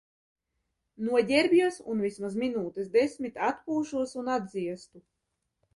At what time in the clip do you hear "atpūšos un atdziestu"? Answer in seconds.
3.51-5.07